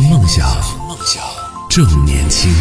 [0.00, 0.46] 听梦想，
[0.86, 1.20] 梦想
[1.68, 2.54] 正年轻。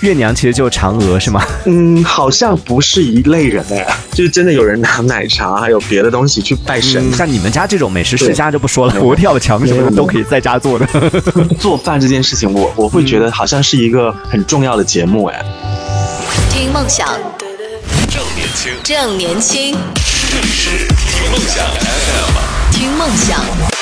[0.00, 1.42] 月娘其实就嫦娥是吗？
[1.64, 7.10] 嗯，好像不是一类人哎，就是真的有人拿奶茶还有别的东西去拜神。
[7.14, 10.86] 像你们家这种美食世家就不说了，佛跳墙什么的都可以在家做的。
[11.58, 15.42] 做饭这件事情，我我会觉得好像是一个很重要的节目哎。
[16.50, 17.08] 听梦想，
[18.10, 19.78] 正年轻，正年轻，
[20.30, 23.81] 这里是听梦想 FM，听梦想。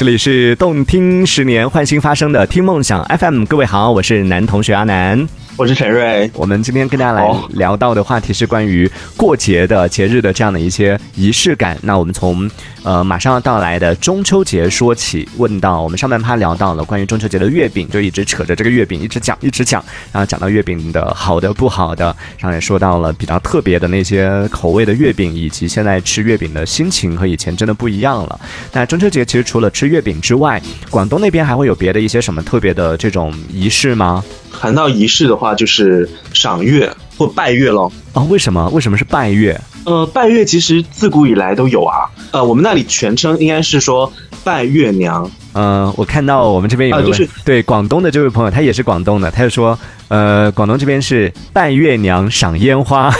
[0.00, 5.28] 这里是动听十年换新发生的听梦想 FM，各位好，我是男同学阿南。
[5.56, 11.76] 我是陈瑞，我们今天跟大家来聊到的话题是关于过节的节日的这样的一些仪式感。
[11.82, 12.50] 那我们从
[12.82, 22.04] 呃马上要到来的中秋节说起，问到我们上半趴聊到了关于中秋节的月饼，就一直扯着这个月饼一直讲一直讲，然后讲到月饼的好的不好的，
[22.38, 28.40] 然后也说到了比较特别的那些口味的月饼，以及现在吃月饼的心情和以前真的不一样了。
[28.72, 34.24] 那中秋节其实除了吃月饼之外，广东那边还会有别的一些什么特别的这种仪式吗？
[34.58, 37.92] 谈到仪式的话，就是赏月或拜月咯。
[38.12, 38.68] 啊、为什么？
[38.70, 39.60] 为什么是拜月？
[39.84, 42.08] 呃，拜月其实自古以来都有啊。
[42.32, 44.12] 呃，我们那里全称应该是说
[44.44, 45.30] 拜月娘。
[45.52, 49.76] 嗯，我看到我们这边有一位、啊就是对广东的这位朋友，他也是广东的，他就说，
[50.08, 53.12] 呃，广东这边是拜月娘赏烟花，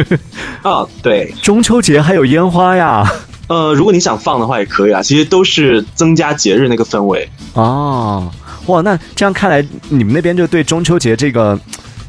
[0.62, 3.04] 啊，对，中秋节还有烟花呀。
[3.48, 7.28] 呃，如果你想放的话也可以啊，其实都是增加节日那个氛围。
[7.52, 8.30] 哦，
[8.66, 11.58] 哇，那这样看来，你们那边就对中秋节这个，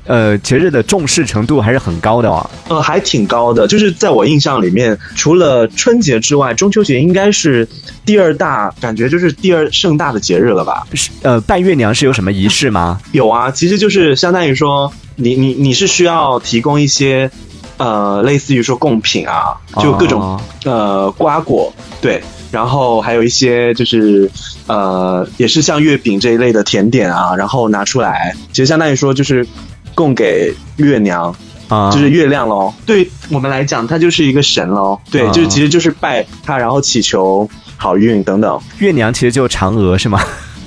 [0.05, 2.50] 呃，节日的重视程度还是很高的哦。
[2.69, 7.67] 呃，还挺高的，就是在我印象里面，除了春节之外，中秋节应该是
[8.05, 10.88] 第二大，感觉就是第二盛大的节日了吧？
[10.94, 13.00] 是呃，拜月娘是有什么仪式吗？
[13.11, 17.30] 有啊，其实就是相当于说，你你你是需要提供一些，
[17.78, 24.30] 呃，类似于说贡品啊，就各种、哦呃瓜果，对，然后还有一些就是
[24.67, 29.45] 呃，也是像月饼这一类的甜点啊，然后拿出来，其实相当于说就是
[29.94, 31.35] 供给月娘，
[31.68, 32.74] 啊，就是月亮喽。
[32.85, 35.00] 对我们来讲，它就是一个神喽。
[35.12, 38.59] 对，啊就是其实就是拜它，然后祈求好运等等。
[38.79, 40.19] 月娘其实就嫦娥是吗？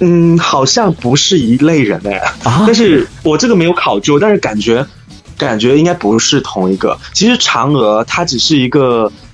[0.02, 4.86] 嗯，好像不是一类人哎、啊但是我这个没有考究，但是感觉
[5.36, 6.98] 感觉应该不是同一个。
[7.12, 9.29] 其实嫦娥它只是一个，因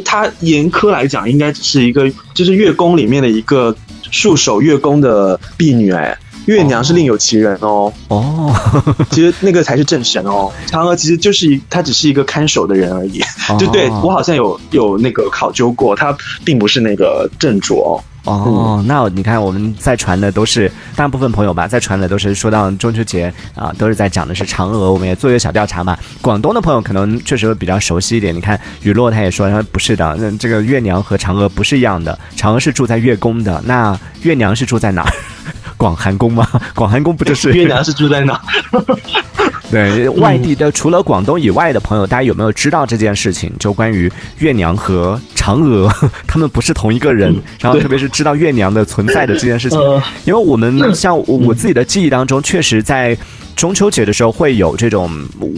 [0.00, 3.74] 它严苛来讲，应该只是一个，就是月宫里面的一个
[4.10, 6.16] 戍守月宫的婢女哎。
[6.46, 8.54] 月娘是另有其人哦，哦，
[9.10, 10.52] 其实那个才是正神哦。
[10.68, 13.22] 嫦娥其实就是一，她只是一个看守的人而已。
[13.58, 17.96] 就对哦我好像有有那个考究过，她并不是那个正主哦。
[18.24, 24.92] 哦，那你看我们在传的都是大部分朋友吧，在传的都是说到中秋节啊，都是在讲的是嫦娥。
[24.92, 28.34] 我们也做一个小调查嘛，广东的朋友可能确实会比较熟悉一点。
[28.34, 35.12] 你看雨落他也说，他说不是的，那这个月娘和嫦娥不是一样的，嫦娥是住在月宫的，那月娘是住在哪儿？
[35.76, 36.48] 广寒宫吗？
[36.74, 38.40] 广寒宫不就是月娘是住在哪？
[39.74, 43.52] 对，外地的除了广东以外的朋友，大家有没有知道这件事情？
[43.58, 45.90] 就关于月娘和嫦娥，
[46.26, 47.34] 他们不是同一个人。
[47.60, 53.16] 然后特别是知道月娘的存在的这件事情，呃因为我们像我我自己的记忆当中，确实在
[53.56, 55.10] 中秋节的时候会有这种，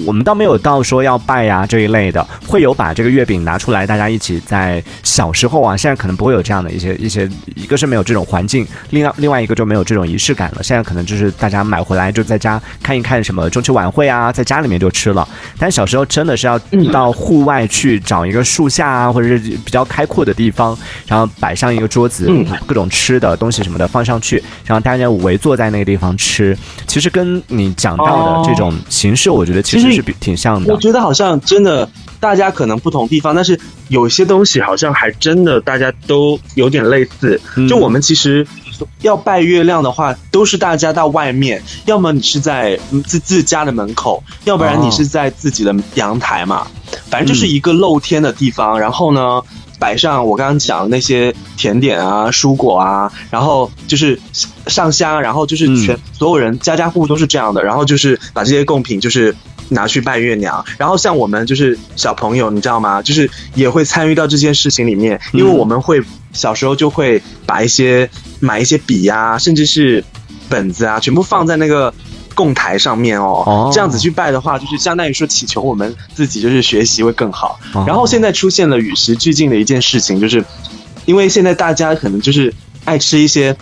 [0.07, 10.62] 我们倒没有到说要拜呀、这一类的，会有把这个月饼拿出来，大家一起在小时候啊，现在可能不会有这样的一些一些，一个是没有这种环境，另外另外一个就没有这种仪式感了。
[10.62, 15.27] 现在可能就是大家买回来就在家看一看什么中秋晚会啊，在家里面就吃了。
[15.59, 16.59] 但小时候真的是要
[16.93, 20.77] 到户外去找一个树下啊，或者是比较开阔的地方，
[21.07, 26.57] 然后摆上一个桌子，嗯各种吃的东西什么的放上去，然后大家围坐在那个地方吃。
[26.87, 30.80] 其实跟你讲到的这种形式，我觉得其其实实是比挺像的我。
[30.80, 31.88] 觉得好像真的，
[32.19, 37.41] 大家可能不同地方，但是有些东西好像还真的大家都有点类似。
[37.56, 38.44] 嗯就我们其实
[39.02, 46.66] 要拜月亮的话，都是大家到外面，要么你是在嗯自自家的门口，要不然你是在自己的阳台嘛，
[47.08, 48.80] 反正就是一个露天的地方。
[48.80, 49.41] 然后呢？
[49.78, 54.18] 摆上我刚刚讲的那些甜点啊、蔬果啊，然后就是
[54.66, 59.34] 上香，然后就是全、所有人家家户户都是这样的，然后就是把这些贡品就是
[59.68, 63.03] 拿去拜月娘，然后像我们就是小朋友，你知道吗？
[63.03, 66.01] 就是也会参与到这件事情里面，因为我们会
[66.33, 68.09] 小时候就会把一些
[68.41, 70.03] 买一些笔呀、甚至是
[70.48, 71.92] 本子啊，全部放在那个。
[72.36, 77.59] 供台上面哦，哦这样子去拜的话，就是相当于说祈求我们自己就是学习会更好。
[77.72, 80.44] 哦然后现在出现了与时俱进的一件事情，就是
[81.06, 82.54] 因为现在大家可能就是
[82.84, 83.56] 爱吃一些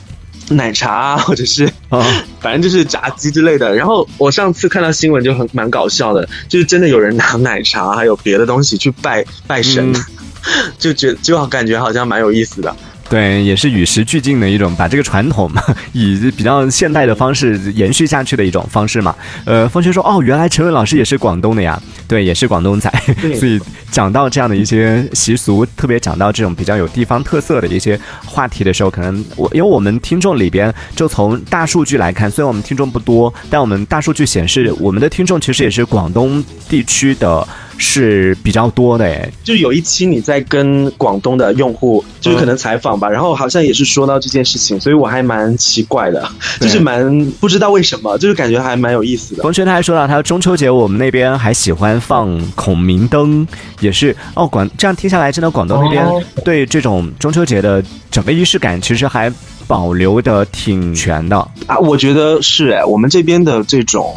[0.51, 2.05] 奶茶啊，或者是哦
[2.41, 3.75] 反正就是炸鸡之类的。
[3.75, 9.93] 然后我上次看到新闻就很蛮搞笑的，就是真的有人拿奶茶还有别的东西去拜拜神。
[9.93, 10.05] 嗯
[10.79, 12.77] 就觉就感觉好像蛮有意思的。
[13.09, 15.63] 对，也是与时俱进的一种，把这个传统嘛，
[15.93, 19.15] 以比较现代的方式延续下去的一种方式嘛。
[19.45, 22.91] 呃，风轩说，哦，原来陈伟老师也是广东的呀，对，也是广东仔，
[23.39, 23.61] 所以
[23.91, 37.47] 讲到这样的一些习俗，特别讲到这种比较有地方特色的一些话题的时候，可能我因为我们听众里边，就从大数据来看，虽然我们听众不多，但我们大数据显示，我们的听众其实也是广东地区的。
[37.79, 46.27] 是比较多的诶，就有一期你在跟广东的用户，就是可能采访吧，然后好像也是说到这件事情，所以我还蛮奇怪的，
[46.61, 49.43] 就是蛮不知道为什么，就是感觉还蛮有意思的。
[49.43, 53.47] 冯轩他还说到，他中秋节我们那边还喜欢放孔明灯，
[53.81, 54.47] 也是哦。
[54.47, 59.33] 广这样听下来，真的广东那边哦对这种中秋节的整个仪式感，其实还
[59.67, 61.37] 保留的挺全的。
[61.67, 64.15] 啊，我觉得是哎，我们这边的这种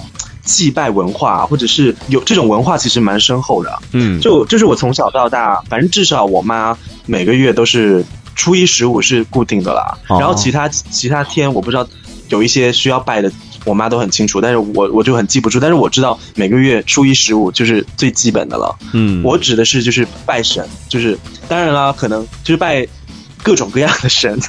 [0.48, 3.78] 祭拜文化，或者是有这种文化，其实蛮深厚的。
[3.92, 8.04] 嗯，就就是我从小到大，反正至少我妈每个月都是
[8.34, 11.86] 初一十五是固定的啦，哦然后其他其他天我不知道
[12.30, 13.30] 有一些需要拜的，
[13.66, 18.74] 我妈都很清楚，但是我我就很记不住，但是我知道每个月初一十五就是最基本的了。
[18.94, 21.18] 嗯，我指的是就是拜神，就是
[21.50, 22.88] 当然啦，可能就是拜
[23.44, 24.40] 各种各样的神，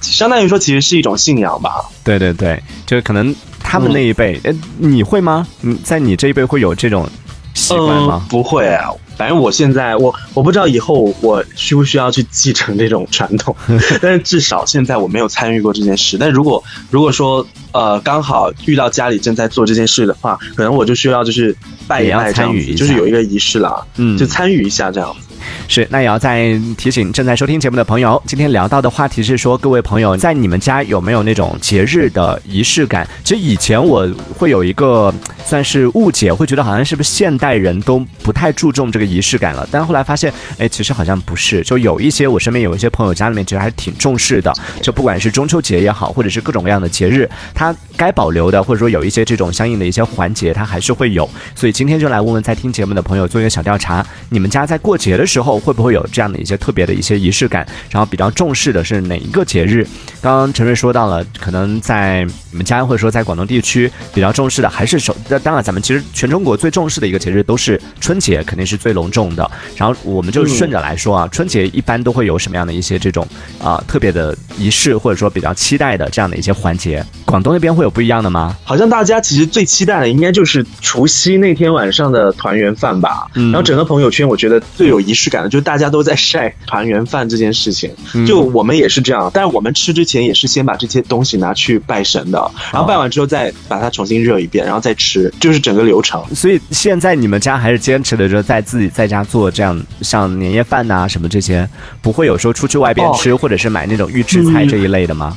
[0.00, 1.84] 相当于说其实是一种信仰吧。
[2.04, 5.46] 对对对，就是可能他们那一辈，呃，你会吗？
[5.62, 7.08] 嗯，在你这一辈会有这种
[7.54, 8.28] 习惯吗嗯？？
[8.28, 13.54] 不会啊，反正我现在我我不知道以后我需不需要去继承这种传统，
[14.00, 16.16] 但是至少现在我没有参与过这件事。
[16.18, 21.54] 但如果如果说呃刚好遇到家里正在做这件事的话，可能我就需要就是
[21.86, 25.27] 拜一拜这样子，就是有一个仪式了，嗯就参与一下这样子。
[25.66, 33.06] 是，那也要再提醒正在收听节目的朋友，今天聊到的话题是说，各位朋友在你们家有没有那种节日的仪式感？
[33.24, 34.08] 其实以前我
[34.38, 35.12] 会有一个
[35.44, 44.52] 算是误解，会觉得好像是不是现代人都不太注重这个仪式感了，但后来发现，哎，其实好像不是，就有一些我身边有一些朋友家里面其实还是挺重视的，
[44.82, 51.28] 就不管是中秋节也好，或者是各种各样的节日，他该保留的，或者说有一些这种相应的一些环节，它还是会有。
[51.54, 57.66] 所以今天就来问问在听节目的朋友做一个小调查，你们家在过节的时候会不会有这样的一些特别的一些仪式感？
[57.90, 59.84] 然后比较重视的是哪一个节日？
[60.22, 69.50] 刚刚陈瑞说到了，可能在你们家或者说在广东地区比较重视的还是首，当然咱们其实全中国最重视的一个节日都是春节，肯定是最隆重的。
[69.76, 73.26] 然后我们就顺着来说啊，春节一般都会有什么样的一些这种
[73.60, 77.04] 啊、特别的仪式，或者说比较期待的这样的一些环节？
[77.28, 78.56] 广东那边会有不一样的吗？
[78.64, 83.28] 好像大家其实最期待的应该就是除夕那天晚上的团圆饭吧。
[83.34, 87.90] 嗯然后整个朋友圈，我觉得最有仪式感的就是大家都在晒团圆饭这件事情。
[88.14, 96.22] 嗯就我们也是这样，但是我们吃之前也是先把这些东西拿去拜神的，然后拜完之后再把它重新热一遍，然后再吃，就是整个流程。
[96.34, 101.68] 所以现在你们家还是坚持的，就在自己在家做这样像年夜饭呐、什么这些，
[102.00, 105.36] 不会有时候出去外边吃，或者是买那种预制菜嗯这一类的吗？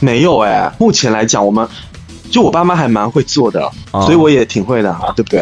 [0.00, 1.66] 没有哎，目前来讲，我们
[2.30, 5.40] 就我爸妈还蛮会做的，哦所以我也挺会的啊，对不对？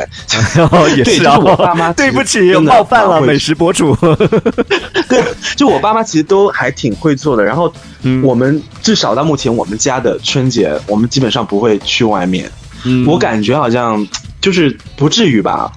[0.97, 3.97] 也对是啊，就是我爸妈 对不起，冒犯了美食博主。
[5.09, 5.25] 对，
[5.57, 7.43] 就我爸妈其实都还挺会做的。
[7.43, 7.73] 然后
[8.03, 12.51] 嗯我们至少到目前，我们家的春节，我们基本上不会去外面。
[12.85, 14.07] 嗯我感觉好像
[14.43, 15.73] 就是不至于吧，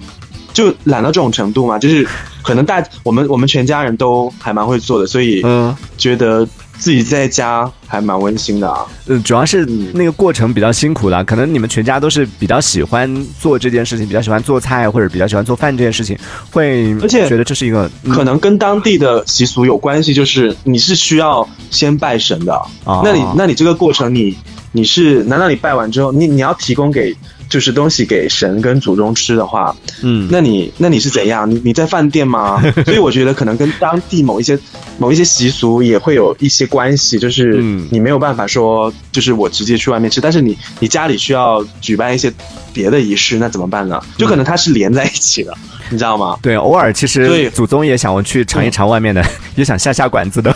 [0.52, 1.78] 就懒到这种程度嘛。
[1.78, 2.06] 就是
[2.42, 6.46] 可能大我们我们全家人都还蛮会做的，所以嗯觉得
[6.78, 8.86] 自己在家还蛮温馨的啊。
[9.06, 16.16] 嗯，主要是那个过程比较辛苦的，可能你们全家都是比较喜欢做这件事情，比较喜欢做菜或者比较喜欢做饭这件事情，
[16.50, 18.12] 会而且觉得这是一个嗯。
[18.12, 23.02] 可能跟当地的习俗有关系，就是你是需要先拜神的，哦。
[23.04, 24.36] 那你那你这个过程你
[24.72, 27.16] 你是难道你拜完之后，你你要提供给
[27.48, 31.50] 就是东西给神跟祖宗吃的话，嗯那你那你是怎样？
[31.50, 32.62] 你你在饭店吗？
[32.84, 34.58] 所以我觉得可能跟当地某一些
[34.98, 42.32] 某一些习俗也会有一些关系，就是嗯你没有办法说，就是我直接去外面吃，但是你你家里需要举办一些
[42.72, 44.00] 别的仪式，那怎么办呢？
[44.16, 45.56] 就可能它是连在一起的，
[45.90, 46.36] 你知道吗？
[46.42, 49.24] 对，偶尔其实对祖宗也想我去尝一尝外面的，
[49.56, 50.52] 也想下下馆子的，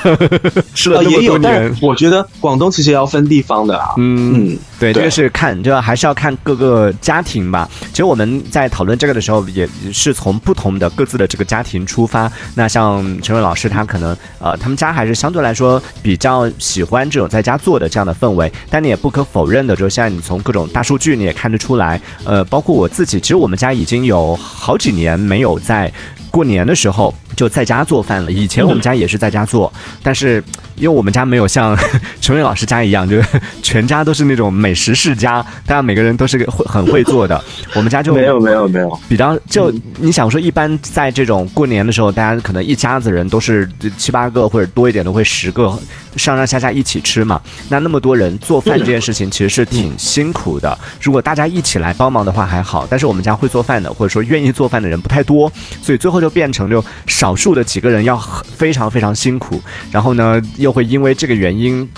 [0.74, 1.74] 吃了呃， 那么多，也有但。
[1.80, 3.94] 我觉得广东其实也要分地方的啊。
[3.96, 7.68] 嗯嗯，对，这个是看，这个还是要看各个家庭吧。
[7.90, 12.30] 其实我们在讨论这个的时候，也是从不同的各自的这个家庭出发。
[12.54, 18.50] 那像陈伟老师，他可能呃，他们家还是相对来说比较喜欢这种在家做的这样的氛围。
[18.70, 25.92] 但你也不可否认的，就是现在你从各种大数据你也看得出来，呃，包括我自己，其实我们家已经有好几年没有在。
[26.32, 28.30] 过年的时候就在家做饭了。
[28.30, 29.72] 以前我们家也是在家做，
[30.02, 30.42] 但是
[30.76, 31.76] 因为我们家没有像
[32.20, 33.24] 陈伟老师家一样，就是
[33.62, 37.42] 全家都是那种美食世家，大家每个人都是会很会做的。
[37.74, 45.78] 我们家就没有没有没有，比较就你想说，一般在这种过年的时候，大家可能一家子人都是七八个或者多一点都会十个
[46.16, 47.40] 上上下下一起吃嘛。
[47.68, 50.76] 那那么多人做饭这件事情其实是挺辛苦的。
[51.00, 55.50] 如果大家一起来帮忙的话还好，但是我们家会做饭的或者说愿意做饭的人不太多，
[55.82, 56.84] 所以最后就变成就
[57.22, 59.62] 少数的几个人要非常非常辛苦，
[59.92, 61.88] 然后呢又会因为这个原因。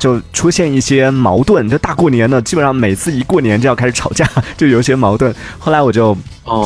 [0.00, 5.32] 就出现一些矛盾，就大过年的，基本上每次一过年就要开始吵架，就有一些矛盾。
[5.58, 6.16] 后来我就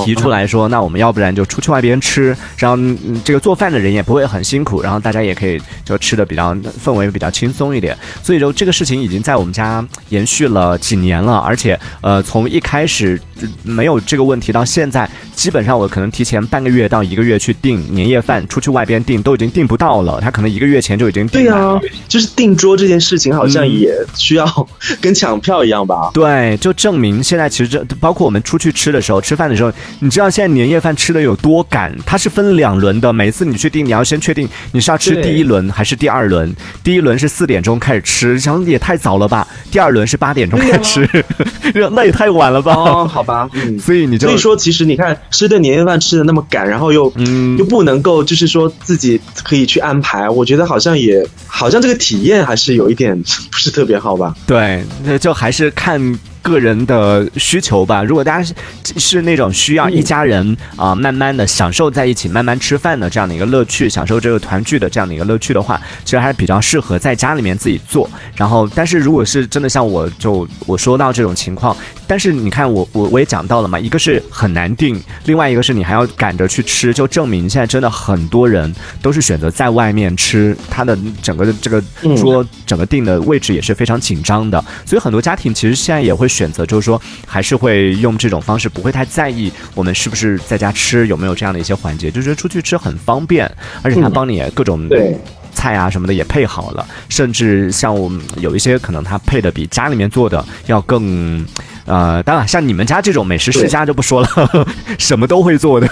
[0.05, 7.95] 提出来说，那我们要不然就出去外边吃，然后嗯这个做饭的人也不会很辛苦，然后大家也可以就吃的比较氛围比较轻松一点。
[8.23, 13.21] 所以就这个事情已经在我们家延续了几年了，而且呃从一开始
[13.63, 24.69] 没有这个问题到现在，基本上我可能提前半个月到一个月去订年夜饭，出去外边订都已经订不到了，他可能一个月前就已经订对啊，就是订桌这件事情好像也需要
[25.01, 26.11] 跟抢票一样吧？
[26.13, 31.95] 对，就证明现在其实这包括我们出去吃的时候，吃饭的时候，你知道现在年夜饭吃的有多赶？
[32.05, 36.55] 它是分两轮的，每次你去订，你要先确定你是要吃第一轮还是第二轮。
[36.83, 39.47] 第一轮是四点钟开始吃，想也太早了吧？
[39.71, 41.25] 第二轮是八点钟开始吃，
[41.93, 42.75] 那也太晚了吧？
[42.75, 54.35] 哦，好吧，嗯，所以你就所以说，其实你看吃顿年夜饭吃的那么赶，然后又嗯又不能够就是说自己可以去安排，我觉得好像也好像这个体验还是有一点不是特别好吧？
[54.47, 56.01] 对，那就还是看
[56.45, 58.05] 个人的需求吧。
[58.05, 58.55] 如果大家是
[58.99, 68.09] 是那种需要一家人啊、慢慢的享受在一起、慢慢吃饭的这样的一个乐趣，享受这个团聚的这样的一个乐趣的话，其实还是比较适合在家里面自己做。
[68.37, 71.75] 然后，但是如果是真的像我就我说到这种情况，
[72.07, 78.71] 但是你看我我我也讲到了嘛，一个是很难定，另外一个是你还要赶着去吃，就证明现在真的很多人
[79.01, 81.83] 都是选择在外面吃，他的整个的这个
[82.17, 93.51] 桌、整个定的位置也是非常紧张的，所以很多家庭其实现在也会选择，就是说还是会用这种方式，不会太在意我们是不是在家吃，有没有这样的一些环节，就觉得出去吃很方便，
[93.83, 95.17] 而且他帮你各种、对
[95.55, 101.47] 菜啊什么的也配好了，甚至像我们有一些可能他配的比家里面做的要更。
[101.87, 104.29] 呃，当然，像你们家这种美食世家就不说了，
[104.99, 105.87] 什么都会做的，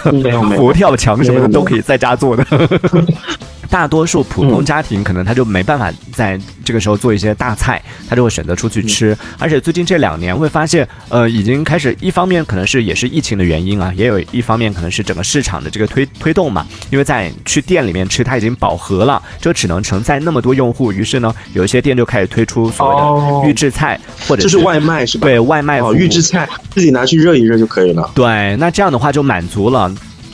[0.56, 2.42] 佛跳墙什么的都可以在家做的。
[3.72, 9.16] 大多数普通家庭可能他就没办法在这个时候做一些大菜，他就会选择出去吃。
[9.38, 16.66] 而且最近这两年会发现，呃，已经开始一方面可能是也是疫情的原因啊，也有一方面可能是整个市场的这个推推动嘛。
[16.90, 20.92] 因为在去店里面吃，它已经饱和了，就只能承载那么多用户。
[20.92, 23.98] 于是呢，有一些店就开始推出所哦谓的预制菜，
[24.28, 25.26] 或者就是外卖是吧？
[25.26, 28.10] 对外卖哦，预制菜自己拿去热一热就可以了。
[28.14, 29.90] 对，那这样的话就满足了。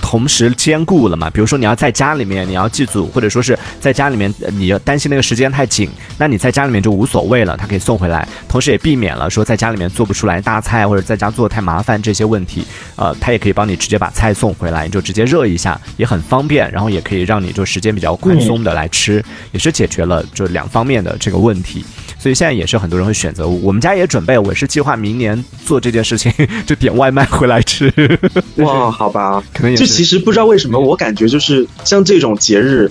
[0.09, 1.29] 同时兼顾了嘛？
[1.29, 12.65] 比如说你要在家里面，你要祭祖，或者说是在家里面，你要担心那个时间太紧，那你在家里面就无所谓了，它可以送回来，同时也避免了说在家里面做不出来大菜或者在家做太麻烦这些问题。
[12.97, 19.23] 呃，它也可以帮你直接把菜送回来，你就直接热一下，也很方便，然后也可以让你就时间比较宽松的来吃，
[19.53, 21.85] 也是解决了就两方面的这个问题。
[22.19, 26.33] 所以现在也是很多人会选择，我们家也准备，我是计划明年做这件事情，
[26.67, 27.93] 就点外卖回来吃。
[28.57, 32.91] 哇，好吧，可能也就是其实不知道为什么，我感觉就是像这种节日，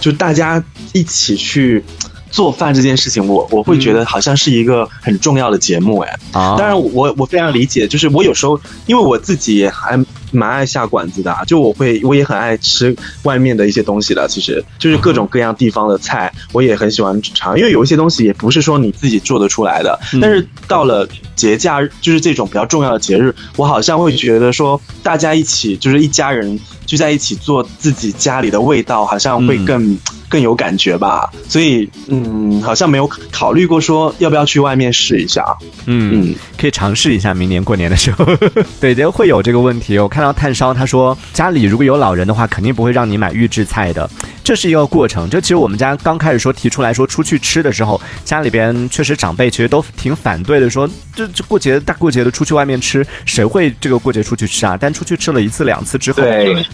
[0.00, 0.62] 就大家
[0.94, 1.84] 一起去
[2.30, 6.18] 做饭这件事情，我我会觉得好像是一个很重要的节目哎。
[6.32, 10.02] 啊当然我，我非常理解，就是我有时候因为我自己还
[10.32, 20.20] 蛮爱下馆子的啊，就我会我也很爱吃外面的一些东西的，其实就是各种各样地方的菜，我也很喜欢尝，因为有一些东西也不是说你自己做得出来的，嗯。
[20.20, 29.64] 但是到了节假日，就是这种比较重要的节日，我好像会觉得说大家一起就是一家人聚在一起做自己家里的味道，好像会嗯。
[29.64, 29.98] 更、
[30.28, 35.44] 更有感觉吧，所以嗯，好像没有考虑过说要不要去外面试一下，
[35.84, 38.26] 嗯嗯，可以尝试一下，明年过年的时候，
[38.80, 39.98] 对，就会有这个问题。
[39.98, 44.08] 我看到炭烧他说，家里如果有老人的话，肯定不会让你买预制菜的，
[44.44, 45.28] 这是一个过程。
[45.28, 54.78] 就其实我们家刚开始说提出来说出去吃的时候，家里边确实长辈其实都挺反对的，说这这过节大过节的出去外面吃，谁会这个过节出去吃啊？
[54.80, 56.22] 但出去吃了一次两次之后，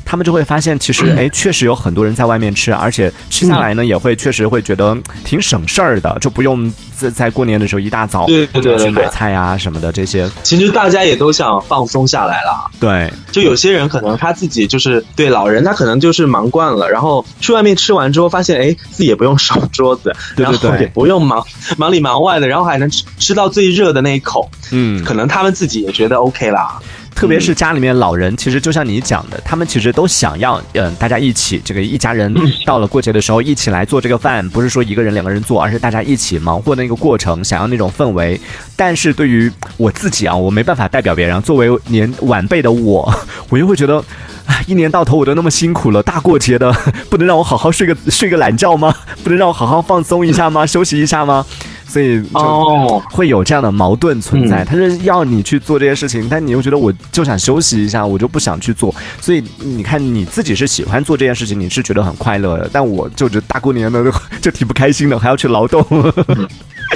[0.05, 10.28] 他们就会发现，其实哎，确实有很多人在外面吃，而且吃下来呢，也会确实会觉得挺省事儿的，就不用在在过年的时候一大早对对对买菜啊什么的这些。
[10.43, 12.71] 其实大家也都想放松下来了。
[12.81, 21.45] 对，就有些人可能他自己就是对老人，他可能就是忙惯了，然后去外面吃完之后，发现哎自己也不用收桌子，对对对然后也不用忙
[21.78, 26.81] 忙里忙外的，然后还能吃吃到最热的那一口，嗯，可能他们自己也觉得 OK 啦。
[27.18, 32.32] 特别是家里面老人，其实就像你讲的，他们其实都想要，嗯、大家一起这个一家人
[32.64, 38.40] 到了过节的时候一起来做这个饭，不是说一个人两个人做，而是大家一起忙活那个过程，想要那种氛围。
[38.76, 43.12] 但是对于我自己啊，我没办法代表别人，作为年晚辈的我，
[43.48, 44.02] 我又会觉得。
[44.46, 46.72] 啊，一年到头我都那么辛苦了，大过节的，
[47.10, 48.94] 不能让我好好睡个睡个懒觉吗？
[49.22, 50.64] 不能让我好好放松一下吗？
[50.64, 51.44] 休息一下吗？
[51.88, 54.62] 所以就哦会有这样的矛盾存在。
[54.62, 58.95] 嗯他是要你去做这些事情，但你又觉得我就想休息一下，我就不想去做。
[59.21, 65.85] 所以你看你自己是喜欢做这件事情，你是觉得很快乐的，但我就觉得大过年的就 就挺不开心的，还要去劳动。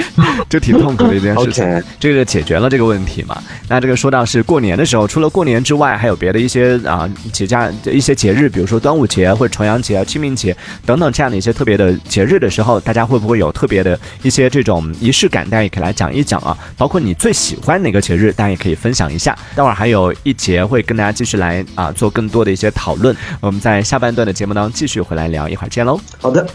[0.49, 3.41] 就挺痛苦的一件事情这个解决了这个问题嘛？
[3.67, 15.43] 那这个说到是过年的时候，除了过年之外，还有别的一些啊节假一些节日，比如说端午节或者重阳节、清明节等等这样的一些特别的节日的时候，大家会不会有特别的一些这种仪式感？
[15.49, 16.57] 大家也可以来讲一讲啊。
[16.77, 19.37] 包括你最喜欢哪个节日，大家也可以分享一下。
[19.55, 23.15] 待会儿还有一节会跟大家继续来啊做更多的一些讨论。
[23.41, 25.99] 我们在下半段的节目当中继续回来聊，一会儿见喽。
[26.19, 26.45] 好的，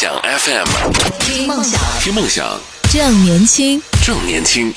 [0.00, 0.64] 想 FM，
[1.18, 2.60] 听梦想，听梦想，
[2.92, 3.82] 正年轻。
[4.06, 4.72] 正年轻。